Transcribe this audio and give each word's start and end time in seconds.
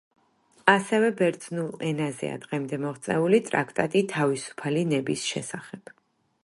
ასევე 0.71 1.11
ბერძნულ 1.19 1.69
ენაზეა 1.89 2.39
დღემდე 2.47 2.81
მოღწეული 2.87 3.41
ტრაქტატი 3.51 4.03
„თავისუფალი 4.17 4.87
ნების 4.95 5.29
შესახებ“. 5.35 5.97